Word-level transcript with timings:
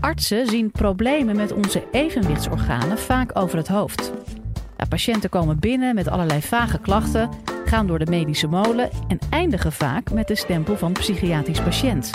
Artsen 0.00 0.46
zien 0.46 0.70
problemen 0.70 1.36
met 1.36 1.52
onze 1.52 1.84
evenwichtsorganen 1.90 2.98
vaak 2.98 3.38
over 3.38 3.56
het 3.58 3.68
hoofd. 3.68 4.12
Patiënten 4.88 5.30
komen 5.30 5.58
binnen 5.58 5.94
met 5.94 6.08
allerlei 6.08 6.42
vage 6.42 6.78
klachten, 6.78 7.30
gaan 7.64 7.86
door 7.86 7.98
de 7.98 8.10
medische 8.10 8.46
molen 8.46 8.90
en 9.08 9.18
eindigen 9.30 9.72
vaak 9.72 10.10
met 10.12 10.28
de 10.28 10.34
stempel 10.34 10.76
van 10.76 10.92
psychiatrisch 10.92 11.62
patiënt. 11.62 12.10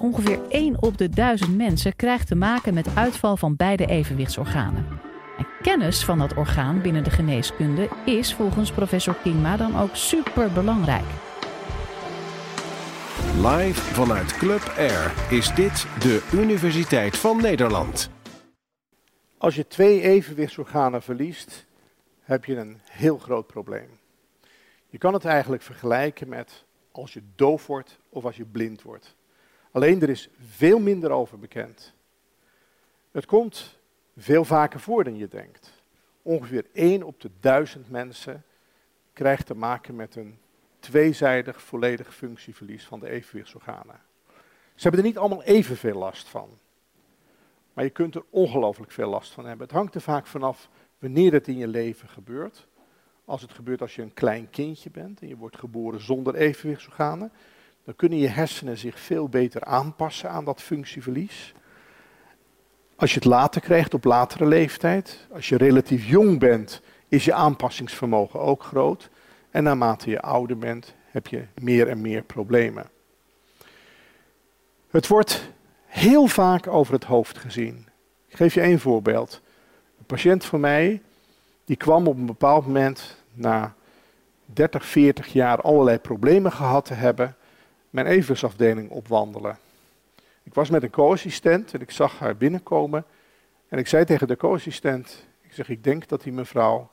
Ongeveer 0.00 0.38
1 0.48 0.82
op 0.82 0.98
de 0.98 1.08
1000 1.08 1.56
mensen 1.56 1.96
krijgt 1.96 2.26
te 2.26 2.34
maken 2.34 2.74
met 2.74 2.88
uitval 2.94 3.36
van 3.36 3.56
beide 3.56 3.86
evenwichtsorganen. 3.86 4.86
En 5.38 5.46
kennis 5.62 6.04
van 6.04 6.18
dat 6.18 6.34
orgaan 6.34 6.80
binnen 6.82 7.04
de 7.04 7.10
geneeskunde 7.10 7.88
is 8.04 8.34
volgens 8.34 8.72
professor 8.72 9.14
Kingma 9.22 9.56
dan 9.56 9.78
ook 9.78 9.96
super 9.96 10.52
belangrijk. 10.52 11.04
Live 13.36 13.94
vanuit 13.94 14.32
Club 14.32 14.74
Air 14.76 15.32
is 15.32 15.54
dit 15.54 15.86
de 16.00 16.28
Universiteit 16.32 17.16
van 17.18 17.36
Nederland. 17.36 18.10
Als 19.38 19.54
je 19.54 19.66
twee 19.66 20.00
evenwichtsorganen 20.00 21.02
verliest, 21.02 21.66
heb 22.20 22.44
je 22.44 22.56
een 22.56 22.80
heel 22.84 23.18
groot 23.18 23.46
probleem. 23.46 23.88
Je 24.86 24.98
kan 24.98 25.14
het 25.14 25.24
eigenlijk 25.24 25.62
vergelijken 25.62 26.28
met 26.28 26.64
als 26.92 27.12
je 27.12 27.22
doof 27.34 27.66
wordt 27.66 27.98
of 28.08 28.24
als 28.24 28.36
je 28.36 28.44
blind 28.44 28.82
wordt. 28.82 29.16
Alleen 29.70 30.02
er 30.02 30.08
is 30.08 30.28
veel 30.40 30.78
minder 30.78 31.10
over 31.10 31.38
bekend. 31.38 31.94
Het 33.10 33.26
komt 33.26 33.78
veel 34.16 34.44
vaker 34.44 34.80
voor 34.80 35.04
dan 35.04 35.16
je 35.16 35.28
denkt. 35.28 35.82
Ongeveer 36.22 36.64
1 36.72 37.02
op 37.02 37.20
de 37.20 37.30
1000 37.40 37.90
mensen 37.90 38.44
krijgt 39.12 39.46
te 39.46 39.54
maken 39.54 39.96
met 39.96 40.16
een 40.16 40.38
tweezijdig 40.86 41.62
volledig 41.62 42.14
functieverlies 42.14 42.84
van 42.84 43.00
de 43.00 43.08
evenwichtsorganen. 43.08 44.00
Ze 44.74 44.82
hebben 44.82 45.00
er 45.00 45.06
niet 45.06 45.18
allemaal 45.18 45.42
evenveel 45.42 45.98
last 45.98 46.28
van. 46.28 46.58
Maar 47.72 47.84
je 47.84 47.90
kunt 47.90 48.14
er 48.14 48.24
ongelooflijk 48.30 48.92
veel 48.92 49.08
last 49.08 49.32
van 49.32 49.46
hebben. 49.46 49.66
Het 49.66 49.76
hangt 49.76 49.94
er 49.94 50.00
vaak 50.00 50.26
vanaf 50.26 50.68
wanneer 50.98 51.32
het 51.32 51.48
in 51.48 51.56
je 51.56 51.68
leven 51.68 52.08
gebeurt. 52.08 52.66
Als 53.24 53.42
het 53.42 53.52
gebeurt 53.52 53.80
als 53.80 53.94
je 53.94 54.02
een 54.02 54.14
klein 54.14 54.50
kindje 54.50 54.90
bent 54.90 55.20
en 55.20 55.28
je 55.28 55.36
wordt 55.36 55.58
geboren 55.58 56.00
zonder 56.00 56.34
evenwichtsorganen, 56.34 57.32
dan 57.84 57.96
kunnen 57.96 58.18
je 58.18 58.28
hersenen 58.28 58.78
zich 58.78 58.98
veel 58.98 59.28
beter 59.28 59.64
aanpassen 59.64 60.30
aan 60.30 60.44
dat 60.44 60.62
functieverlies. 60.62 61.54
Als 62.96 63.10
je 63.10 63.18
het 63.18 63.28
later 63.28 63.60
krijgt 63.60 63.94
op 63.94 64.04
latere 64.04 64.46
leeftijd, 64.46 65.26
als 65.32 65.48
je 65.48 65.56
relatief 65.56 66.06
jong 66.08 66.38
bent, 66.38 66.82
is 67.08 67.24
je 67.24 67.32
aanpassingsvermogen 67.32 68.40
ook 68.40 68.62
groot. 68.62 69.10
En 69.56 69.62
naarmate 69.62 70.10
je 70.10 70.20
ouder 70.20 70.58
bent, 70.58 70.94
heb 71.10 71.26
je 71.26 71.44
meer 71.54 71.88
en 71.88 72.00
meer 72.00 72.22
problemen. 72.22 72.86
Het 74.90 75.06
wordt 75.06 75.50
heel 75.86 76.26
vaak 76.26 76.66
over 76.66 76.94
het 76.94 77.04
hoofd 77.04 77.38
gezien. 77.38 77.88
Ik 78.28 78.36
geef 78.36 78.54
je 78.54 78.60
één 78.60 78.80
voorbeeld. 78.80 79.40
Een 79.98 80.04
patiënt 80.04 80.44
van 80.44 80.60
mij, 80.60 81.02
die 81.64 81.76
kwam 81.76 82.06
op 82.06 82.16
een 82.16 82.26
bepaald 82.26 82.66
moment 82.66 83.22
na 83.32 83.74
30, 84.44 84.86
40 84.86 85.26
jaar 85.26 85.60
allerlei 85.60 85.98
problemen 85.98 86.52
gehad 86.52 86.84
te 86.84 86.94
hebben, 86.94 87.36
mijn 87.90 88.06
evenwichtsafdeling 88.06 88.90
opwandelen. 88.90 89.58
Ik 90.42 90.54
was 90.54 90.70
met 90.70 90.82
een 90.82 90.90
co-assistent 90.90 91.74
en 91.74 91.80
ik 91.80 91.90
zag 91.90 92.18
haar 92.18 92.36
binnenkomen. 92.36 93.04
En 93.68 93.78
ik 93.78 93.86
zei 93.86 94.04
tegen 94.04 94.28
de 94.28 94.36
co-assistent, 94.36 95.26
ik 95.40 95.52
zeg, 95.52 95.68
ik 95.68 95.84
denk 95.84 96.08
dat 96.08 96.22
die 96.22 96.32
mevrouw 96.32 96.90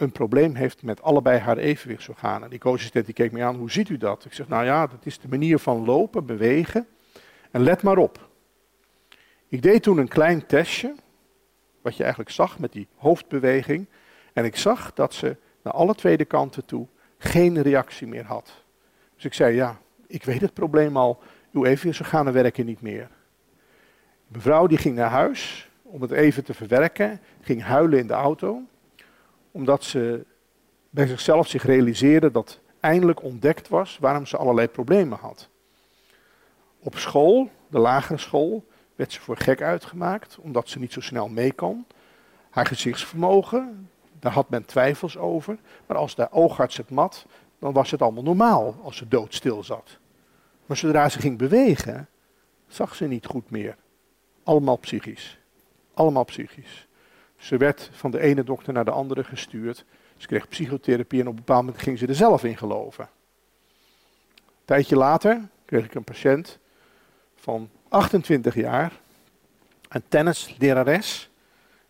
een 0.00 0.12
probleem 0.12 0.54
heeft 0.54 0.82
met 0.82 1.02
allebei 1.02 1.38
haar 1.38 1.56
evenwichtsorganen. 1.56 2.50
Die 2.50 2.58
co-assistent 2.58 3.04
die 3.04 3.14
keek 3.14 3.32
me 3.32 3.44
aan, 3.44 3.56
hoe 3.56 3.70
ziet 3.70 3.88
u 3.88 3.96
dat? 3.96 4.24
Ik 4.24 4.32
zeg, 4.32 4.48
nou 4.48 4.64
ja, 4.64 4.86
dat 4.86 5.06
is 5.06 5.18
de 5.18 5.28
manier 5.28 5.58
van 5.58 5.84
lopen, 5.84 6.26
bewegen. 6.26 6.86
En 7.50 7.62
let 7.62 7.82
maar 7.82 7.98
op. 7.98 8.28
Ik 9.48 9.62
deed 9.62 9.82
toen 9.82 9.98
een 9.98 10.08
klein 10.08 10.46
testje, 10.46 10.94
wat 11.82 11.96
je 11.96 12.02
eigenlijk 12.02 12.32
zag 12.32 12.58
met 12.58 12.72
die 12.72 12.88
hoofdbeweging. 12.96 13.86
En 14.32 14.44
ik 14.44 14.56
zag 14.56 14.92
dat 14.92 15.14
ze 15.14 15.36
naar 15.62 15.72
alle 15.72 15.94
tweede 15.94 16.24
kanten 16.24 16.64
toe 16.64 16.86
geen 17.18 17.62
reactie 17.62 18.06
meer 18.06 18.24
had. 18.24 18.64
Dus 19.14 19.24
ik 19.24 19.34
zei, 19.34 19.54
ja, 19.54 19.80
ik 20.06 20.24
weet 20.24 20.40
het 20.40 20.54
probleem 20.54 20.96
al, 20.96 21.22
uw 21.52 21.64
evenwichtsorganen 21.64 22.32
werken 22.32 22.66
niet 22.66 22.80
meer. 22.80 23.08
Mevrouw 24.26 24.66
die 24.66 24.78
ging 24.78 24.96
naar 24.96 25.10
huis 25.10 25.70
om 25.82 26.02
het 26.02 26.10
even 26.10 26.44
te 26.44 26.54
verwerken, 26.54 27.20
ging 27.40 27.62
huilen 27.62 27.98
in 27.98 28.06
de 28.06 28.12
auto 28.12 28.62
omdat 29.50 29.84
ze 29.84 30.24
bij 30.90 31.06
zichzelf 31.06 31.48
zich 31.48 31.62
realiseerde 31.62 32.30
dat 32.30 32.60
eindelijk 32.80 33.22
ontdekt 33.22 33.68
was 33.68 33.98
waarom 34.00 34.26
ze 34.26 34.36
allerlei 34.36 34.68
problemen 34.68 35.18
had. 35.18 35.48
Op 36.78 36.96
school, 36.96 37.50
de 37.68 37.78
lagere 37.78 38.18
school, 38.18 38.64
werd 38.94 39.12
ze 39.12 39.20
voor 39.20 39.36
gek 39.36 39.62
uitgemaakt, 39.62 40.38
omdat 40.38 40.68
ze 40.68 40.78
niet 40.78 40.92
zo 40.92 41.00
snel 41.00 41.28
mee 41.28 41.52
kon. 41.52 41.86
Haar 42.50 42.66
gezichtsvermogen, 42.66 43.88
daar 44.18 44.32
had 44.32 44.50
men 44.50 44.64
twijfels 44.64 45.16
over. 45.16 45.58
Maar 45.86 45.96
als 45.96 46.14
de 46.14 46.30
oogarts 46.30 46.76
het 46.76 46.90
mat, 46.90 47.26
dan 47.58 47.72
was 47.72 47.90
het 47.90 48.02
allemaal 48.02 48.22
normaal 48.22 48.76
als 48.82 48.96
ze 48.96 49.08
doodstil 49.08 49.64
zat. 49.64 49.98
Maar 50.66 50.76
zodra 50.76 51.08
ze 51.08 51.20
ging 51.20 51.38
bewegen, 51.38 52.08
zag 52.68 52.94
ze 52.94 53.06
niet 53.06 53.26
goed 53.26 53.50
meer. 53.50 53.76
Allemaal 54.42 54.76
psychisch. 54.76 55.38
Allemaal 55.94 56.24
psychisch. 56.24 56.88
Ze 57.40 57.56
werd 57.56 57.90
van 57.92 58.10
de 58.10 58.20
ene 58.20 58.44
dokter 58.44 58.72
naar 58.72 58.84
de 58.84 58.90
andere 58.90 59.24
gestuurd. 59.24 59.84
Ze 60.16 60.26
kreeg 60.26 60.48
psychotherapie 60.48 61.20
en 61.20 61.26
op 61.26 61.32
een 61.32 61.38
bepaald 61.38 61.64
moment 61.64 61.82
ging 61.82 61.98
ze 61.98 62.06
er 62.06 62.14
zelf 62.14 62.44
in 62.44 62.56
geloven. 62.56 63.08
Een 64.34 64.64
tijdje 64.64 64.96
later 64.96 65.48
kreeg 65.64 65.84
ik 65.84 65.94
een 65.94 66.04
patiënt 66.04 66.58
van 67.34 67.70
28 67.88 68.54
jaar, 68.54 68.92
een 69.88 70.02
tennislerares, 70.08 71.30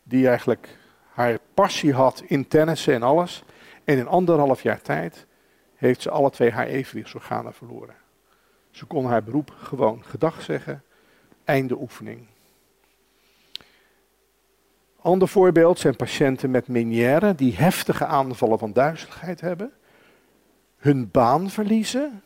die 0.02 0.28
eigenlijk 0.28 0.78
haar 1.12 1.38
passie 1.54 1.92
had 1.92 2.22
in 2.26 2.48
tennissen 2.48 2.94
en 2.94 3.02
alles. 3.02 3.42
En 3.84 3.98
in 3.98 4.06
anderhalf 4.06 4.62
jaar 4.62 4.82
tijd 4.82 5.26
heeft 5.74 6.02
ze 6.02 6.10
alle 6.10 6.30
twee 6.30 6.50
haar 6.50 6.66
evenwichtsorganen 6.66 7.54
verloren. 7.54 7.94
Ze 8.70 8.84
kon 8.84 9.06
haar 9.06 9.22
beroep 9.22 9.54
gewoon 9.58 10.04
gedag 10.04 10.42
zeggen. 10.42 10.82
Einde 11.44 11.80
oefening. 11.80 12.26
Ander 15.02 15.28
voorbeeld 15.28 15.78
zijn 15.78 15.96
patiënten 15.96 16.50
met 16.50 16.68
meniere 16.68 17.34
die 17.34 17.56
heftige 17.56 18.06
aanvallen 18.06 18.58
van 18.58 18.72
duizeligheid 18.72 19.40
hebben, 19.40 19.72
hun 20.76 21.10
baan 21.10 21.50
verliezen 21.50 22.22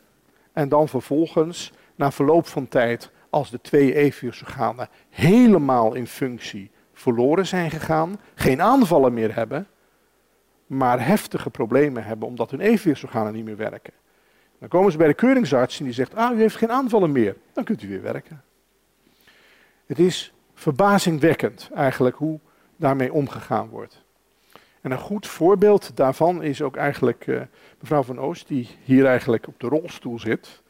en 0.53 0.69
dan 0.69 0.87
vervolgens 0.87 1.73
na 1.95 2.11
verloop 2.11 2.47
van 2.47 2.67
tijd, 2.67 3.11
als 3.29 3.49
de 3.49 3.61
twee 3.61 3.95
evenwichtsorganen 3.95 4.89
helemaal 5.09 5.93
in 5.93 6.07
functie 6.07 6.71
verloren 6.93 7.45
zijn 7.45 7.71
gegaan, 7.71 8.19
geen 8.35 8.61
aanvallen 8.61 9.13
meer 9.13 9.35
hebben, 9.35 9.67
maar 10.67 11.07
heftige 11.07 11.49
problemen 11.49 12.03
hebben 12.03 12.27
omdat 12.27 12.51
hun 12.51 12.59
evenwichtsorganen 12.59 13.33
niet 13.33 13.45
meer 13.45 13.57
werken. 13.57 13.93
Dan 14.59 14.69
komen 14.69 14.91
ze 14.91 14.97
bij 14.97 15.07
de 15.07 15.13
keuringsarts 15.13 15.79
en 15.79 15.85
die 15.85 15.93
zegt, 15.93 16.15
ah, 16.15 16.35
u 16.35 16.39
heeft 16.39 16.55
geen 16.55 16.71
aanvallen 16.71 17.11
meer, 17.11 17.35
dan 17.53 17.63
kunt 17.63 17.81
u 17.81 17.87
weer 17.87 18.01
werken. 18.01 18.43
Het 19.85 19.99
is 19.99 20.33
verbazingwekkend 20.53 21.69
eigenlijk 21.73 22.15
hoe 22.15 22.39
daarmee 22.75 23.13
omgegaan 23.13 23.69
wordt. 23.69 24.03
En 24.85 24.91
een 24.91 24.99
goed 24.99 25.27
voorbeeld 25.27 25.97
daarvan 25.97 26.43
is 26.43 26.61
ook 26.61 26.75
eigenlijk 26.75 27.27
uh, 27.27 27.41
mevrouw 27.79 28.03
van 28.03 28.19
Oost, 28.19 28.47
die 28.47 28.69
hier 28.83 29.05
eigenlijk 29.05 29.47
op 29.47 29.59
de 29.59 29.67
rolstoel 29.67 30.19
zit. 30.19 30.61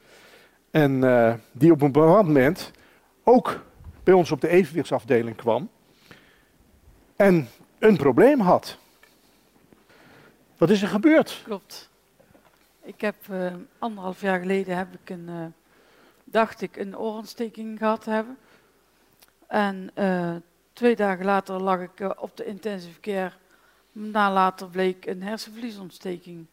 En 0.72 0.92
uh, 0.92 1.34
die 1.52 1.72
op 1.72 1.82
een 1.82 1.92
bepaald 1.92 2.26
moment 2.26 2.72
ook 3.24 3.64
bij 4.04 4.14
ons 4.14 4.32
op 4.32 4.42
de 4.42 4.48
evenwichtsafdeling 4.48 5.36
kwam. 5.36 5.70
En 7.16 7.48
een 7.80 7.98
probleem 7.98 8.40
had. 8.40 8.78
Wat 10.58 10.70
is 10.70 10.82
er 10.82 10.88
gebeurd? 10.88 11.42
Klopt. 11.44 11.90
Ik 12.82 13.02
heb 13.02 13.16
uh, 13.32 13.54
anderhalf 13.80 14.22
jaar 14.22 14.40
geleden 14.40 14.78
heb 14.78 14.88
ik 14.94 15.10
een, 15.10 15.54
dacht 16.24 16.62
ik, 16.62 16.78
een 16.78 16.98
oorontsteking 16.98 17.78
gehad 17.78 18.06
hebben. 18.06 18.38
En 19.48 19.90
Twee 20.76 20.96
dagen 20.96 21.26
later 21.26 21.62
lag 21.62 21.82
ik 21.82 22.00
eh, 22.00 22.10
op 22.18 22.38
de 22.38 22.46
intensive 22.46 23.00
care. 23.00 23.32
Na 23.92 24.32
later 24.32 24.68
bleek 24.68 25.06
een 25.06 25.24
hersenvliesontsteking. 25.24 26.46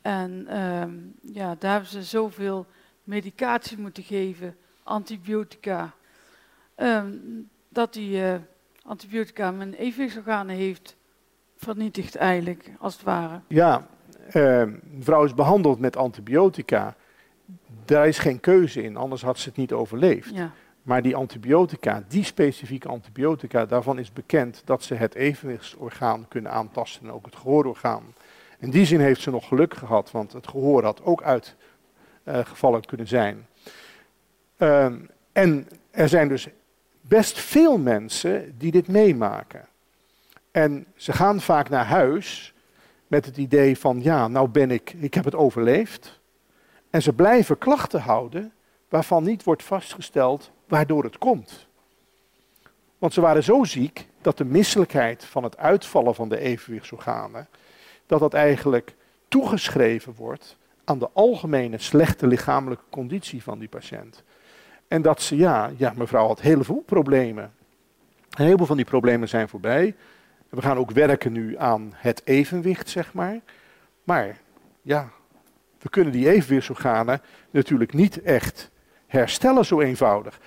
En 0.00 0.46
ehm, 0.48 0.92
ja, 1.20 1.54
daar 1.58 1.72
hebben 1.72 1.90
ze 1.90 2.02
zoveel 2.02 2.66
medicatie 3.04 3.78
moeten 3.78 4.02
geven, 4.02 4.56
antibiotica, 4.82 5.92
ehm, 6.74 7.10
dat 7.68 7.92
die 7.92 8.16
uh, 8.16 8.34
antibiotica 8.82 9.50
mijn 9.50 9.74
evenwichtsorganen 9.74 10.56
heeft 10.56 10.96
vernietigd 11.56 12.16
eigenlijk, 12.16 12.70
als 12.78 12.92
het 12.92 13.02
ware. 13.02 13.40
Ja, 13.46 13.86
mevrouw 14.82 15.24
is 15.24 15.34
behandeld 15.34 15.78
met 15.78 15.96
antibiotica. 15.96 16.96
Daar 17.84 18.08
is 18.08 18.18
geen 18.18 18.40
keuze 18.40 18.82
in, 18.82 18.96
anders 18.96 19.22
had 19.22 19.38
ze 19.38 19.48
het 19.48 19.58
niet 19.58 19.72
overleefd. 19.72 20.34
Ja. 20.34 20.52
Maar 20.82 21.02
die 21.02 21.16
antibiotica, 21.16 22.04
die 22.08 22.24
specifieke 22.24 22.88
antibiotica, 22.88 23.66
daarvan 23.66 23.98
is 23.98 24.12
bekend 24.12 24.62
dat 24.64 24.82
ze 24.82 24.94
het 24.94 25.14
evenwichtsorgaan 25.14 26.28
kunnen 26.28 26.52
aantasten 26.52 27.02
en 27.02 27.12
ook 27.12 27.24
het 27.24 27.36
gehoororgaan. 27.36 28.14
In 28.58 28.70
die 28.70 28.86
zin 28.86 29.00
heeft 29.00 29.20
ze 29.20 29.30
nog 29.30 29.48
geluk 29.48 29.74
gehad, 29.74 30.10
want 30.10 30.32
het 30.32 30.48
gehoor 30.48 30.84
had 30.84 31.02
ook 31.02 31.22
uitgevallen 31.22 32.80
uh, 32.80 32.86
kunnen 32.86 33.08
zijn. 33.08 33.46
Uh, 34.58 34.86
En 35.32 35.68
er 35.90 36.08
zijn 36.08 36.28
dus 36.28 36.48
best 37.00 37.38
veel 37.38 37.78
mensen 37.78 38.54
die 38.58 38.70
dit 38.70 38.88
meemaken. 38.88 39.66
En 40.50 40.86
ze 40.94 41.12
gaan 41.12 41.40
vaak 41.40 41.68
naar 41.68 41.86
huis 41.86 42.54
met 43.06 43.26
het 43.26 43.36
idee 43.36 43.78
van, 43.78 44.02
ja, 44.02 44.28
nou 44.28 44.48
ben 44.48 44.70
ik, 44.70 44.94
ik 44.98 45.14
heb 45.14 45.24
het 45.24 45.34
overleefd. 45.34 46.20
En 46.90 47.02
ze 47.02 47.12
blijven 47.12 47.58
klachten 47.58 48.00
houden 48.00 48.52
waarvan 48.88 49.24
niet 49.24 49.42
wordt 49.42 49.62
vastgesteld 49.62 50.50
waardoor 50.72 51.04
het 51.04 51.18
komt. 51.18 51.66
Want 52.98 53.12
ze 53.12 53.20
waren 53.20 53.42
zo 53.42 53.64
ziek 53.64 54.06
dat 54.20 54.38
de 54.38 54.44
misselijkheid 54.44 55.24
van 55.24 55.42
het 55.42 55.56
uitvallen 55.56 56.14
van 56.14 56.28
de 56.28 56.38
evenwichtsorganen, 56.38 57.48
dat 58.06 58.20
dat 58.20 58.34
eigenlijk 58.34 58.94
toegeschreven 59.28 60.14
wordt 60.14 60.56
aan 60.84 60.98
de 60.98 61.10
algemene 61.12 61.78
slechte 61.78 62.26
lichamelijke 62.26 62.84
conditie 62.90 63.42
van 63.42 63.58
die 63.58 63.68
patiënt. 63.68 64.22
En 64.88 65.02
dat 65.02 65.22
ze, 65.22 65.36
ja, 65.36 65.70
ja, 65.76 65.92
mevrouw 65.96 66.26
had 66.26 66.40
heel 66.40 66.64
veel 66.64 66.82
problemen. 66.86 67.54
Een 68.30 68.44
heleboel 68.44 68.66
van 68.66 68.76
die 68.76 68.84
problemen 68.84 69.28
zijn 69.28 69.48
voorbij. 69.48 69.94
We 70.48 70.62
gaan 70.62 70.78
ook 70.78 70.90
werken 70.90 71.32
nu 71.32 71.58
aan 71.58 71.92
het 71.94 72.22
evenwicht, 72.24 72.88
zeg 72.88 73.12
maar. 73.12 73.40
Maar 74.04 74.38
ja, 74.82 75.08
we 75.78 75.88
kunnen 75.88 76.12
die 76.12 76.30
evenwichtsorganen 76.30 77.20
natuurlijk 77.50 77.92
niet 77.92 78.22
echt 78.22 78.70
herstellen 79.12 79.64
zo 79.64 79.80
eenvoudig. 79.80 80.40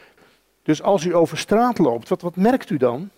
Dus 0.66 0.82
als 0.82 1.04
u 1.06 1.16
over 1.16 1.38
straat 1.38 1.78
loopt, 1.78 2.10
wat, 2.10 2.22
wat 2.22 2.36
merkt 2.36 2.70
u 2.70 2.78
dan? 2.78 3.10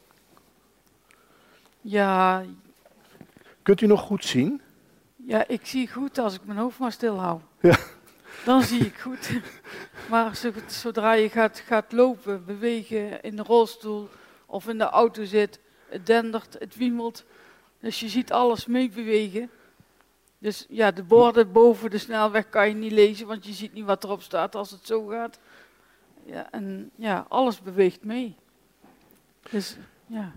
Ja, 1.81 2.44
Kunt 3.61 3.81
u 3.81 3.88
nog 3.88 4.01
goed 4.01 4.25
zien? 4.25 4.61
ja, 5.15 5.47
ik 5.47 5.65
zie 5.65 5.88
goed 5.91 6.17
als 6.17 6.33
ik 6.35 6.45
mijn 6.45 6.59
hoofd 6.59 6.79
maar 6.79 6.91
stil 6.91 7.19
hou. 7.19 7.39
Ja. 7.61 7.77
Dan 8.45 8.61
zie 8.63 8.85
ik 8.85 8.97
goed. 8.97 9.29
Maar 10.09 10.35
zo- 10.35 10.51
zodra 10.67 11.13
je 11.13 11.29
gaat, 11.29 11.59
gaat 11.65 11.91
lopen, 11.91 12.45
bewegen 12.45 13.21
in 13.21 13.35
de 13.35 13.44
rolstoel 13.44 14.09
of 14.45 14.67
in 14.67 14.77
de 14.77 14.83
auto 14.83 15.23
zit, 15.25 15.59
het 15.89 16.05
dendert, 16.05 16.55
het 16.59 16.75
wiemelt. 16.75 17.23
Dus 17.79 17.99
je 17.99 18.09
ziet 18.09 18.31
alles 18.31 18.65
meebewegen. 18.65 19.49
Dus 20.39 20.65
ja, 20.69 20.91
de 20.91 21.03
borden 21.03 21.51
boven 21.51 21.89
de 21.89 21.97
snelweg 21.97 22.49
kan 22.49 22.67
je 22.67 22.75
niet 22.75 22.91
lezen, 22.91 23.27
want 23.27 23.45
je 23.45 23.53
ziet 23.53 23.73
niet 23.73 23.85
wat 23.85 24.03
erop 24.03 24.21
staat 24.21 24.55
als 24.55 24.71
het 24.71 24.85
zo 24.85 25.05
gaat. 25.05 25.39
Ja, 26.27 26.47
en 26.51 26.91
ja, 26.95 27.25
alles 27.27 27.62
beweegt 27.62 28.03
mee. 28.03 28.35
Dus 29.50 29.77
ja. 30.06 30.31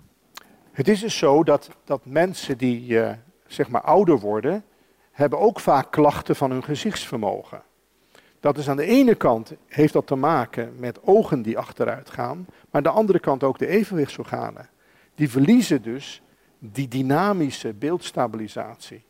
Het 0.72 0.88
is 0.88 1.00
dus 1.00 1.19
zo 1.19 1.44
dat, 1.44 1.70
dat 1.84 2.04
mensen 2.04 2.58
die 2.58 3.00
eh, 3.00 3.16
zeg 3.46 3.69
maar 3.69 3.82
ouder 3.82 4.19
worden, 4.19 4.64
hebben 5.10 5.38
ook 5.38 5.60
vaak 5.60 5.90
klachten 5.90 6.37
van 6.37 6.50
hun 6.50 6.64
gezichtsvermogen. 6.64 7.62
Dat 8.40 8.58
is 8.58 8.69
aan 8.69 8.76
de 8.76 8.84
ene 8.84 9.14
kant, 9.14 9.52
heeft 9.66 9.92
dat 9.92 10.06
te 10.06 10.14
maken 10.14 10.75
met 10.78 11.02
ogen 11.02 11.42
die 11.42 11.58
achteruit 11.58 12.10
gaan, 12.10 12.36
maar 12.48 12.66
aan 12.70 12.82
de 12.82 12.88
andere 12.88 13.20
kant 13.20 13.43
ook 13.43 13.58
de 13.58 13.66
evenwichtsorganen. 13.66 14.69
Die 15.14 15.31
verliezen 15.31 15.82
dus 15.82 16.22
die 16.58 16.88
dynamische 16.88 17.72
beeldstabilisatie. 17.72 19.04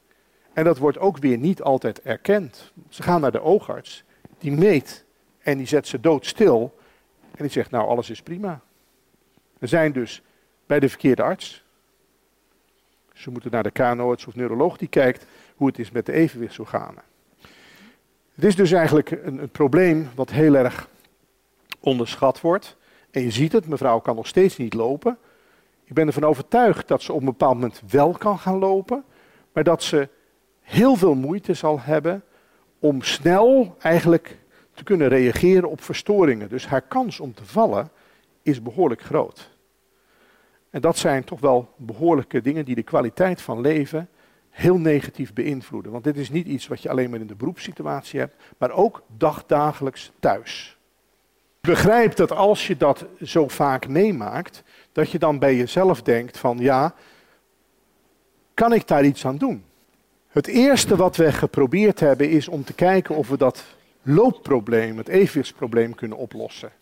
En 0.53 0.65
dat 0.65 0.79
wordt 0.79 0.99
ook 0.99 1.19
weer 1.19 1.39
niet 1.39 1.63
altijd 1.63 2.03
erkend. 2.03 2.73
Ze 2.89 3.03
gaan 3.03 3.21
naar 3.21 3.33
de 3.33 3.43
oogarts, 3.43 4.05
die 4.39 4.53
meet 4.53 5.09
en 5.43 5.59
die 5.59 5.67
zet 5.67 5.87
ze 5.87 6.01
doodstil 6.01 6.79
en 7.21 7.43
die 7.43 7.49
zegt 7.49 7.71
nou 7.71 7.89
alles 7.89 8.11
is 8.11 8.23
prima. 8.23 8.61
Er 9.59 9.69
zijn 9.69 9.93
dus 9.93 10.23
bij 10.67 10.81
de 10.81 10.89
verkeerde 10.89 11.23
arts. 11.23 11.65
Ze 13.13 13.31
moeten 13.31 13.51
naar 13.51 13.63
de 13.63 13.71
KNO-arts 13.71 14.27
of 14.27 14.35
neuroloog 14.35 14.77
die 14.77 14.89
kijkt 14.89 15.27
hoe 15.57 15.67
het 15.67 15.79
is 15.79 15.91
met 15.91 16.07
de 16.07 16.13
evenwichtsorganen. 16.13 17.03
Het 18.35 18.45
is 18.45 18.57
dus 18.57 18.73
eigenlijk 18.73 19.11
een, 19.11 19.43
een 19.43 19.51
probleem 19.51 20.11
wat 20.15 20.31
heel 20.31 20.55
erg 20.55 20.89
onderschat 21.81 22.41
wordt. 22.41 22.77
En 23.11 23.23
je 23.23 23.31
ziet 23.31 23.53
het, 23.53 23.69
mevrouw 23.69 24.01
kan 24.01 24.17
nog 24.17 24.27
steeds 24.27 24.57
niet 24.57 24.75
lopen. 24.75 25.19
Ik 25.85 25.95
ben 25.95 26.07
ervan 26.07 26.25
overtuigd 26.25 26.89
dat 26.89 27.03
ze 27.03 27.13
op 27.13 27.19
een 27.19 27.25
bepaald 27.25 27.55
moment 27.55 27.83
wel 27.91 28.13
kan 28.13 28.39
gaan 28.39 28.59
lopen, 28.59 29.05
maar 29.53 29.65
dat 29.65 29.83
ze 29.83 30.09
heel 30.61 30.97
veel 30.97 31.15
moeite 31.15 31.55
zal 31.55 31.81
hebben 31.81 32.25
om 32.79 33.03
snel 33.03 33.77
eigenlijk 33.79 34.39
te 34.81 34.87
kunnen 34.87 35.09
reageren 35.09 35.71
op 35.71 35.83
verstoringen. 35.83 36.49
Dus 36.49 36.67
haar 36.67 36.83
kans 36.83 37.21
om 37.21 37.35
te 37.35 37.45
vallen 37.45 37.91
is 38.43 38.63
behoorlijk 38.63 39.03
groot. 39.03 39.51
En 40.71 40.81
dat 40.81 40.97
zijn 40.97 41.25
toch 41.25 41.41
wel 41.41 41.75
behoorlijke 41.77 42.41
dingen 42.41 42.65
die 42.65 42.75
de 42.75 42.83
kwaliteit 42.83 43.43
van 43.43 43.61
leven 43.61 44.09
heel 44.51 44.79
negatief 44.79 45.33
beïnvloeden. 45.33 45.93
Want 45.93 46.05
dit 46.05 46.17
is 46.17 46.31
niet 46.31 46.47
iets 46.47 46.67
wat 46.67 46.83
je 46.83 46.89
alleen 46.91 47.11
maar 47.11 47.21
in 47.21 47.27
de 47.27 47.35
beroepssituatie 47.35 48.21
hebt, 48.21 48.35
maar 48.59 48.71
ook 48.71 49.03
dagdagelijks 49.17 50.13
thuis. 50.21 50.77
Begrijp 51.61 52.17
dat 52.17 52.33
als 52.33 52.67
je 52.67 52.77
dat 52.77 53.05
zo 53.23 53.49
vaak 53.49 53.89
meemaakt, 53.89 54.63
dat 54.93 55.11
je 55.11 55.19
dan 55.19 55.39
bij 55.39 55.57
jezelf 55.57 56.03
denkt 56.03 56.39
van 56.39 56.59
ja, 56.59 56.95
kan 58.55 58.73
ik 58.73 58.87
daar 58.87 59.05
iets 59.05 59.27
aan 59.27 59.37
doen? 59.37 59.65
Het 60.29 60.47
eerste 60.47 60.97
wat 60.97 61.17
we 61.17 61.33
geprobeerd 61.33 62.01
hebben 62.01 62.31
is 62.31 62.49
om 62.49 62.65
te 62.65 62.73
kijken 62.73 63.15
of 63.15 63.29
we 63.29 63.37
dat 63.37 63.65
loopprobleem, 64.03 64.97
het 64.97 65.09
evenwichtsprobleem 65.09 65.95
kunnen 65.95 66.19
oplossen. 66.19 66.73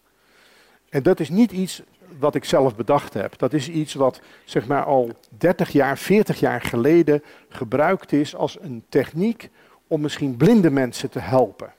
En 0.88 1.02
dat 1.02 1.20
is 1.20 1.28
niet 1.28 1.52
iets 1.52 1.82
wat 2.18 2.34
ik 2.34 2.44
zelf 2.44 2.76
bedacht 2.76 3.14
heb. 3.14 3.38
Dat 3.38 3.52
is 3.52 3.68
iets 3.68 3.94
wat 3.94 4.20
zeg 4.44 4.66
maar 4.66 4.84
al 4.84 5.10
30 5.28 5.70
jaar, 5.70 5.98
40 5.98 6.40
jaar 6.40 6.60
geleden 6.60 7.22
gebruikt 7.48 8.12
is 8.12 8.34
als 8.34 8.58
een 8.60 8.84
techniek 8.88 9.48
om 9.86 10.00
misschien 10.00 10.36
blinde 10.36 10.70
mensen 10.70 11.10
te 11.10 11.20
helpen. 11.20 11.72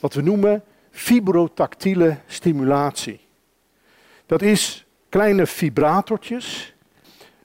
Wat 0.00 0.14
we 0.14 0.22
noemen 0.22 0.62
fibrotactiele 0.90 2.16
stimulatie. 2.26 3.20
Dat 4.26 4.42
is 4.42 4.86
kleine 5.08 5.46
vibratortjes, 5.46 6.74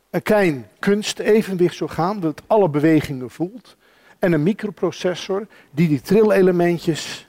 een 0.09 0.23
klein 0.23 0.67
kunstevenwichtsorgaan 0.79 2.19
dat 2.19 2.41
alle 2.47 2.69
bewegingen 2.69 3.29
voelt 3.29 3.75
en 4.19 4.31
een 4.31 4.43
microprocessor 4.43 5.47
die 5.71 5.87
die 5.87 6.01
trillelementjes 6.01 7.27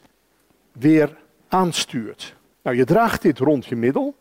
weer 0.73 1.17
aanstuurt. 1.49 2.35
Nou, 2.63 2.77
je 2.77 2.85
draagt 2.85 3.23
dit 3.23 3.39
rond 3.39 3.67
je 3.67 3.77
middel. 3.77 4.15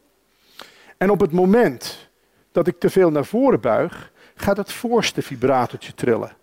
En 0.98 1.10
op 1.10 1.20
het 1.20 1.32
moment 1.32 2.10
dat 2.52 2.68
ik 2.68 2.80
te 2.80 2.90
veel 2.90 3.12
naar 3.12 3.26
voren 3.26 3.62
buig, 3.62 4.12
gaat 4.36 4.58
het 4.58 4.72
voorste 4.72 5.22
vibratortje 5.22 5.94
trillen. 5.94 6.38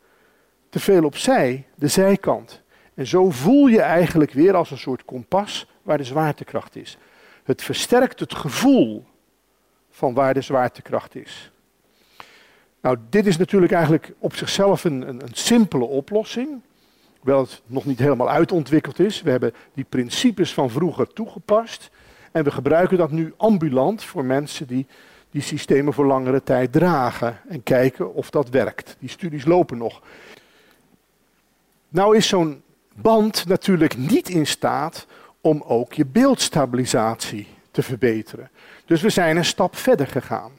Te 0.68 0.80
veel 0.80 1.04
opzij, 1.04 1.66
de 1.74 1.88
zijkant. 1.88 2.62
En 2.94 3.06
zo 3.06 3.30
voel 3.30 3.66
je 3.66 3.80
eigenlijk 3.80 4.32
weer 4.32 4.54
als 4.54 4.70
een 4.70 4.78
soort 4.78 5.04
kompas 5.04 5.66
waar 5.82 5.98
de 5.98 6.04
zwaartekracht 6.04 6.76
is. 6.76 6.98
Het 7.44 7.62
versterkt 7.62 8.20
het 8.20 8.34
gevoel 8.34 9.04
van 9.90 10.14
waar 10.14 10.34
de 10.34 10.40
zwaartekracht 10.40 11.14
is. 11.14 11.52
Nou, 12.82 12.96
dit 13.10 13.26
is 13.26 13.36
natuurlijk 13.36 13.72
eigenlijk 13.72 14.12
op 14.18 14.34
zichzelf 14.34 14.84
een, 14.84 15.08
een, 15.08 15.22
een 15.22 15.34
simpele 15.34 15.84
oplossing. 15.84 16.60
Hoewel 17.18 17.40
het 17.40 17.62
nog 17.66 17.84
niet 17.84 17.98
helemaal 17.98 18.30
uitontwikkeld 18.30 18.98
is. 18.98 19.22
We 19.22 19.30
hebben 19.30 19.54
die 19.74 19.86
principes 19.88 20.54
van 20.54 20.70
vroeger 20.70 21.12
toegepast. 21.12 21.90
En 22.32 22.44
we 22.44 22.50
gebruiken 22.50 22.98
dat 22.98 23.10
nu 23.10 23.34
ambulant 23.36 24.04
voor 24.04 24.24
mensen 24.24 24.66
die 24.66 24.86
die 25.30 25.42
systemen 25.42 25.92
voor 25.92 26.06
langere 26.06 26.42
tijd 26.42 26.72
dragen. 26.72 27.40
En 27.48 27.62
kijken 27.62 28.14
of 28.14 28.30
dat 28.30 28.48
werkt. 28.48 28.96
Die 28.98 29.08
studies 29.08 29.44
lopen 29.44 29.78
nog. 29.78 30.02
Nou 31.88 32.16
is 32.16 32.28
zo'n 32.28 32.62
band 32.94 33.46
natuurlijk 33.46 33.96
niet 33.96 34.28
in 34.28 34.46
staat 34.46 35.06
om 35.40 35.62
ook 35.66 35.92
je 35.92 36.06
beeldstabilisatie 36.06 37.46
te 37.70 37.82
verbeteren. 37.82 38.50
Dus 38.84 39.02
we 39.02 39.10
zijn 39.10 39.36
een 39.36 39.44
stap 39.44 39.76
verder 39.76 40.06
gegaan. 40.06 40.52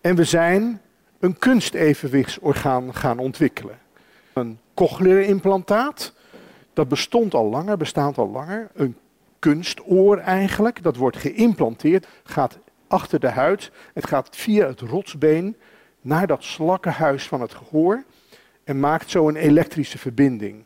En 0.00 0.16
we 0.16 0.24
zijn 0.24 0.80
een 1.22 1.38
kunstevenwichtsorgaan 1.38 2.94
gaan 2.94 3.18
ontwikkelen. 3.18 3.78
Een 4.32 4.58
cochleaire 4.74 5.26
implantaat, 5.26 6.12
dat 6.72 6.88
bestond 6.88 7.34
al 7.34 7.48
langer, 7.48 7.76
bestaat 7.76 8.18
al 8.18 8.30
langer. 8.30 8.70
Een 8.74 8.96
kunstoor 9.38 10.18
eigenlijk, 10.18 10.82
dat 10.82 10.96
wordt 10.96 11.16
geïmplanteerd, 11.16 12.06
gaat 12.24 12.58
achter 12.86 13.20
de 13.20 13.28
huid. 13.28 13.70
Het 13.94 14.06
gaat 14.06 14.36
via 14.36 14.66
het 14.66 14.80
rotsbeen 14.80 15.56
naar 16.00 16.26
dat 16.26 16.44
slakkenhuis 16.44 17.26
van 17.26 17.40
het 17.40 17.54
gehoor 17.54 18.04
en 18.64 18.80
maakt 18.80 19.10
zo 19.10 19.28
een 19.28 19.36
elektrische 19.36 19.98
verbinding. 19.98 20.64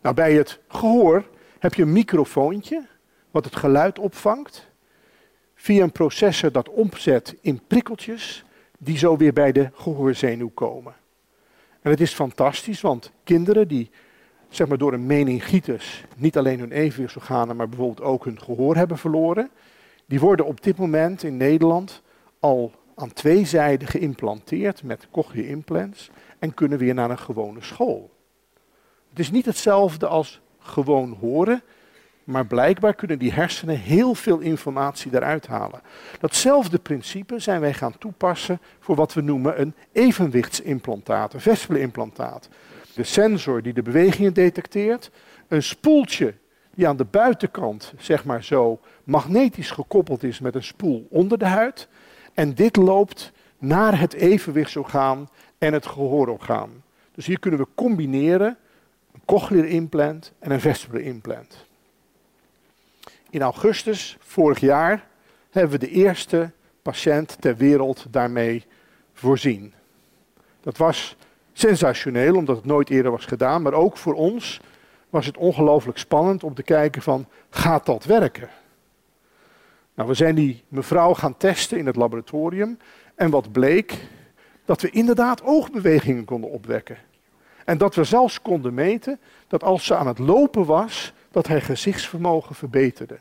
Nou, 0.00 0.14
bij 0.14 0.32
het 0.32 0.58
gehoor 0.68 1.24
heb 1.58 1.74
je 1.74 1.82
een 1.82 1.92
microfoontje 1.92 2.86
wat 3.30 3.44
het 3.44 3.56
geluid 3.56 3.98
opvangt. 3.98 4.66
Via 5.54 5.82
een 5.82 5.92
processor 5.92 6.52
dat 6.52 6.68
omzet 6.68 7.34
in 7.40 7.60
prikkeltjes 7.66 8.46
die 8.78 8.98
zo 8.98 9.16
weer 9.16 9.32
bij 9.32 9.52
de 9.52 9.70
gehoorzenuw 9.72 10.50
komen. 10.54 10.94
En 11.80 11.90
het 11.90 12.00
is 12.00 12.12
fantastisch, 12.12 12.80
want 12.80 13.12
kinderen 13.24 13.68
die 13.68 13.90
zeg 14.48 14.68
maar, 14.68 14.78
door 14.78 14.92
een 14.92 15.06
meningitis 15.06 16.04
niet 16.16 16.36
alleen 16.36 16.58
hun 16.58 16.72
evenwichtsorganen, 16.72 17.56
maar 17.56 17.68
bijvoorbeeld 17.68 18.06
ook 18.06 18.24
hun 18.24 18.40
gehoor 18.40 18.76
hebben 18.76 18.98
verloren, 18.98 19.50
die 20.06 20.20
worden 20.20 20.46
op 20.46 20.62
dit 20.62 20.76
moment 20.76 21.22
in 21.22 21.36
Nederland 21.36 22.02
al 22.40 22.72
aan 22.94 23.12
twee 23.12 23.44
zijden 23.44 23.88
geïmplanteerd 23.88 24.82
met 24.82 25.08
cochlear 25.10 25.48
implants 25.48 26.10
en 26.38 26.54
kunnen 26.54 26.78
weer 26.78 26.94
naar 26.94 27.10
een 27.10 27.18
gewone 27.18 27.62
school. 27.62 28.10
Het 29.08 29.18
is 29.18 29.30
niet 29.30 29.46
hetzelfde 29.46 30.06
als 30.06 30.40
gewoon 30.58 31.16
horen, 31.20 31.62
Maar 32.28 32.46
blijkbaar 32.46 32.94
kunnen 32.94 33.18
die 33.18 33.32
hersenen 33.32 33.78
heel 33.78 34.14
veel 34.14 34.38
informatie 34.38 35.14
eruit 35.14 35.46
halen. 35.46 35.80
Datzelfde 36.20 36.78
principe 36.78 37.38
zijn 37.38 37.60
wij 37.60 37.74
gaan 37.74 37.98
toepassen 37.98 38.60
voor 38.80 38.96
wat 38.96 39.14
we 39.14 39.20
noemen 39.20 39.60
een 39.60 39.74
evenwichts'implantaat, 39.92 41.34
een 41.34 41.40
vespelimplantaat. 41.40 42.48
De 42.94 43.04
sensor 43.04 43.62
die 43.62 43.72
de 43.72 43.82
bewegingen 43.82 44.34
detecteert, 44.34 45.10
een 45.48 45.62
spoeltje 45.62 46.34
die 46.74 46.88
aan 46.88 46.96
de 46.96 47.04
buitenkant, 47.04 47.92
zeg 47.98 48.24
maar 48.24 48.44
zo, 48.44 48.80
magnetisch 49.04 49.70
gekoppeld 49.70 50.22
is 50.22 50.40
met 50.40 50.54
een 50.54 50.64
spoel 50.64 51.06
onder 51.10 51.38
de 51.38 51.46
huid. 51.46 51.88
En 52.34 52.54
dit 52.54 52.76
loopt 52.76 53.32
naar 53.58 54.00
het 54.00 54.14
evenwichtsorgaan 54.14 55.28
en 55.58 55.72
het 55.72 55.86
gehoororgaan. 55.86 56.82
Dus 57.14 57.26
hier 57.26 57.38
kunnen 57.38 57.60
we 57.60 57.66
combineren 57.74 58.56
een 59.12 59.22
cochlear 59.24 59.66
implant 59.66 60.32
en 60.38 60.50
een 60.50 60.60
vestibular 60.60 61.04
implant. 61.06 61.66
In 63.30 63.42
augustus 63.42 64.16
vorig 64.20 64.60
jaar 64.60 65.06
hebben 65.50 65.80
we 65.80 65.86
de 65.86 65.90
eerste 65.90 66.50
patiënt 66.82 67.36
ter 67.40 67.56
wereld 67.56 68.06
daarmee 68.10 68.64
voorzien. 69.12 69.74
Dat 70.60 70.76
was 70.76 71.16
sensationeel, 71.52 72.36
omdat 72.36 72.56
het 72.56 72.64
nooit 72.64 72.90
eerder 72.90 73.10
was 73.10 73.24
gedaan, 73.24 73.62
maar 73.62 73.72
ook 73.72 73.96
voor 73.96 74.14
ons 74.14 74.60
was 75.10 75.26
het 75.26 75.36
ongelooflijk 75.36 75.98
spannend 75.98 76.44
om 76.44 76.54
te 76.54 76.62
kijken 76.62 77.02
van, 77.02 77.26
gaat 77.50 77.86
dat 77.86 78.04
werken? 78.04 78.48
Nou, 79.94 80.08
we 80.08 80.14
zijn 80.14 80.34
die 80.34 80.64
mevrouw 80.68 81.14
gaan 81.14 81.36
testen 81.36 81.78
in 81.78 81.86
het 81.86 81.96
laboratorium 81.96 82.78
en 83.14 83.30
wat 83.30 83.52
bleek? 83.52 84.08
Dat 84.64 84.80
we 84.80 84.90
inderdaad 84.90 85.42
oogbewegingen 85.42 86.24
konden 86.24 86.50
opwekken. 86.50 86.98
En 87.64 87.78
dat 87.78 87.94
we 87.94 88.04
zelfs 88.04 88.42
konden 88.42 88.74
meten 88.74 89.20
dat 89.46 89.62
als 89.62 89.84
ze 89.84 89.96
aan 89.96 90.06
het 90.06 90.18
lopen 90.18 90.64
was, 90.64 91.12
dat 91.30 91.46
haar 91.46 91.62
gezichtsvermogen 91.62 92.54
verbeterde. 92.54 93.18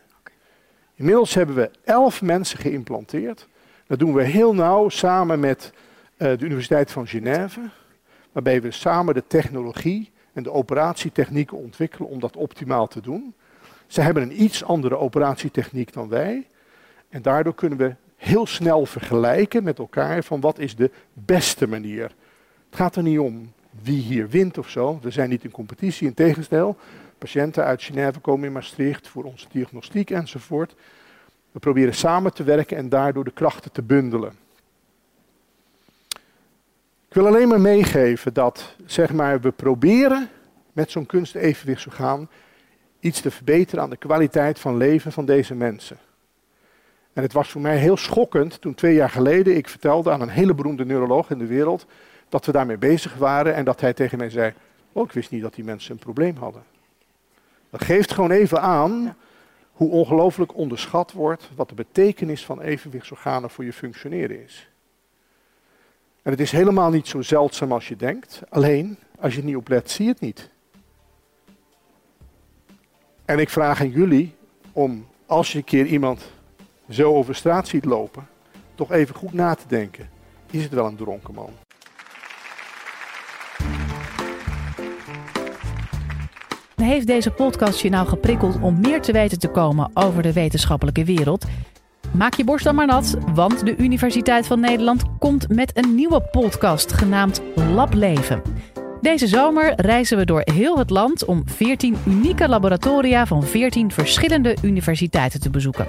Inmiddels 0.96 1.34
hebben 1.34 1.56
we 1.56 1.72
elf 1.84 2.22
mensen 2.22 2.60
geïmplanteerd. 2.60 3.48
Dat 3.88 4.00
doen 4.00 4.14
we 4.14 4.24
heel 4.24 4.54
nauw 4.54 4.90
samen 4.90 5.40
met 5.40 5.72
uh, 5.74 6.38
de 6.38 6.46
Universiteit 6.46 6.92
van 6.92 7.08
Genève, 7.08 7.62
waarbij 8.32 8.62
we 8.62 8.72
samen 8.72 9.14
de 9.14 9.24
technologie 9.28 10.12
en 10.34 10.44
de 10.44 10.52
operatietechnieken 10.52 11.58
ontwikkelen 11.58 12.10
om 12.10 12.20
dat 12.20 12.36
optimaal 12.36 12.88
te 12.88 13.02
doen. 13.02 13.34
Ze 13.88 14.02
hebben 14.02 14.24
een 14.24 14.42
iets 14.42 14.64
andere 14.64 14.98
operatietechniek 14.98 15.94
dan 15.94 16.10
wij. 16.10 16.48
En 17.10 17.22
daardoor 17.22 17.56
kunnen 17.56 17.78
we 17.78 17.96
heel 18.16 18.46
snel 18.46 18.86
vergelijken 18.86 19.64
met 19.64 19.80
elkaar 19.80 20.24
van 20.24 20.40
wat 20.42 20.60
is 20.60 20.76
de 20.76 20.92
beste 21.14 21.68
manier. 21.68 22.04
Het 22.70 22.76
gaat 22.76 22.96
er 22.96 23.04
niet 23.04 23.20
om 23.20 23.54
wie 23.82 24.02
hier 24.02 24.30
wint 24.30 24.58
of 24.58 24.70
zo. 24.70 25.00
We 25.02 25.12
zijn 25.12 25.30
niet 25.30 25.44
in 25.44 25.52
competitie, 25.52 26.08
in 26.08 26.14
tegenstelling. 26.14 26.76
Patiënten 27.18 27.64
uit 27.64 27.84
Genève 27.84 28.20
komen 28.20 28.46
in 28.46 28.52
Maastricht 28.52 29.08
voor 29.08 29.24
onze 29.24 29.48
diagnostiek 29.52 30.10
enzovoort. 30.10 30.76
We 31.52 31.60
proberen 31.60 31.94
samen 31.94 32.34
te 32.34 32.44
werken 32.44 32.78
en 32.78 32.90
daardoor 32.90 33.24
de 33.24 33.32
krachten 33.32 33.72
te 33.72 33.82
bundelen. 33.82 34.34
Ik 37.08 37.14
wil 37.14 37.28
alleen 37.28 37.48
maar 37.48 37.62
meegeven 37.62 38.34
dat 38.34 38.76
zeg 38.86 39.14
maar, 39.14 39.42
we 39.42 39.52
proberen 39.52 40.30
met 40.74 40.92
zo'n 40.92 41.06
kunstevenwichtsorgaan 41.06 42.30
iets 43.00 43.22
te 43.22 43.32
verbeteren 43.32 43.84
aan 43.84 43.90
de 43.90 43.98
kwaliteit 43.98 44.60
van 44.60 44.78
leven 44.78 45.12
van 45.12 45.26
deze 45.26 45.56
mensen. 45.56 45.98
En 47.14 47.24
het 47.24 47.34
was 47.34 47.50
voor 47.50 47.62
mij 47.62 47.78
heel 47.78 47.98
schokkend 47.98 48.62
toen 48.62 48.74
twee 48.74 48.94
jaar 48.94 49.10
geleden 49.10 49.56
ik 49.56 49.70
vertelde 49.70 50.12
aan 50.12 50.22
een 50.22 50.30
hele 50.30 50.54
beroemde 50.54 50.86
neuroloog 50.86 51.30
in 51.30 51.38
de 51.38 51.46
wereld 51.46 51.86
dat 52.30 52.46
we 52.46 52.52
daarmee 52.52 52.78
bezig 52.78 53.16
waren 53.16 53.54
en 53.54 53.66
dat 53.66 53.82
hij 53.82 53.94
tegen 53.94 54.18
mij 54.18 54.30
zei, 54.30 54.54
oh 54.92 55.06
ik 55.06 55.12
wist 55.12 55.32
niet 55.32 55.42
dat 55.42 55.56
die 55.56 55.64
mensen 55.64 55.92
een 55.92 56.00
probleem 56.00 56.36
hadden. 56.36 56.64
Dat 57.70 57.84
geeft 57.84 58.12
gewoon 58.12 58.32
even 58.32 58.62
aan 58.62 59.16
hoe 59.72 59.92
ongelooflijk 59.92 60.56
onderschat 60.56 61.12
wordt 61.12 61.50
wat 61.56 61.70
de 61.70 61.76
betekenis 61.76 62.46
van 62.46 62.62
evenwichtsorganen 62.62 63.50
voor 63.50 63.66
je 63.66 63.74
functioneren 63.74 64.44
is. 64.44 64.70
En 66.22 66.32
het 66.32 66.42
is 66.42 66.52
helemaal 66.52 66.90
niet 66.90 67.08
zo 67.08 67.22
zeldzaam 67.22 67.72
als 67.72 67.88
je 67.88 67.96
denkt, 67.96 68.42
alleen 68.50 68.98
als 69.20 69.36
je 69.36 69.44
niet 69.44 69.56
oplet 69.56 69.92
zie 69.92 70.06
je 70.06 70.12
het 70.12 70.22
niet. 70.22 70.50
En 73.26 73.40
ik 73.40 73.50
vraag 73.50 73.82
aan 73.82 73.90
jullie 73.90 74.36
om, 74.72 75.08
als 75.26 75.52
je 75.52 75.58
een 75.58 75.64
keer 75.64 75.86
iemand 75.86 76.32
zo 76.90 77.14
over 77.14 77.36
straat 77.36 77.68
ziet 77.68 77.86
lopen, 77.86 78.28
toch 78.76 78.92
even 78.92 79.16
goed 79.16 79.34
na 79.34 79.56
te 79.56 79.68
denken. 79.68 80.10
Is 80.52 80.64
het 80.64 80.72
wel 80.72 80.86
een 80.86 80.96
dronken 80.96 81.34
man? 81.34 81.67
Heeft 86.88 87.08
deze 87.08 87.32
podcast 87.32 87.80
je 87.80 87.90
nou 87.90 88.08
geprikkeld 88.08 88.60
om 88.62 88.80
meer 88.80 89.02
te 89.02 89.12
weten 89.12 89.40
te 89.40 89.48
komen 89.48 89.92
over 89.94 90.22
de 90.22 90.34
wetenschappelijke 90.34 91.04
wereld? 91.04 91.46
Maak 92.12 92.34
je 92.34 92.44
borst 92.44 92.64
dan 92.64 92.76
maar 92.76 92.86
nat, 92.86 93.18
want 93.34 93.66
de 93.66 93.76
Universiteit 93.76 94.48
van 94.48 94.60
Nederland 94.60 95.04
komt 95.20 95.50
met 95.50 95.78
een 95.78 95.96
nieuwe 95.96 96.22
podcast 96.22 96.94
genaamd 96.94 97.42
Lableven. 97.56 98.42
Deze 99.02 99.28
zomer 99.28 99.74
reizen 99.76 100.18
we 100.18 100.26
door 100.26 100.42
heel 100.44 100.78
het 100.78 100.90
land 100.90 101.26
om 101.26 101.44
14 101.46 101.98
unieke 102.06 102.50
laboratoria 102.50 103.26
van 103.26 103.44
14 103.44 103.92
verschillende 103.92 104.56
universiteiten 104.62 105.40
te 105.40 105.50
bezoeken. 105.50 105.88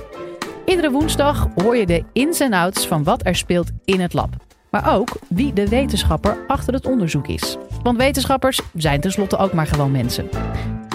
Iedere 0.64 0.90
woensdag 0.90 1.48
hoor 1.54 1.76
je 1.76 1.86
de 1.86 2.04
ins 2.12 2.40
en 2.40 2.52
outs 2.52 2.86
van 2.86 3.04
wat 3.04 3.26
er 3.26 3.36
speelt 3.36 3.70
in 3.84 4.00
het 4.00 4.12
lab. 4.12 4.36
Maar 4.70 4.94
ook 4.94 5.18
wie 5.28 5.52
de 5.52 5.68
wetenschapper 5.68 6.44
achter 6.46 6.74
het 6.74 6.86
onderzoek 6.86 7.28
is. 7.28 7.56
Want 7.82 7.96
wetenschappers 7.96 8.60
zijn 8.74 9.00
tenslotte 9.00 9.36
ook 9.36 9.52
maar 9.52 9.66
gewoon 9.66 9.90
mensen. 9.90 10.28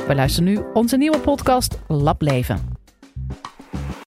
We 0.07 0.15
luisteren 0.15 0.49
nu 0.49 0.59
onze 0.73 0.97
nieuwe 0.97 1.19
podcast 1.19 1.79
Lab 1.87 2.21
Leven. 2.21 2.72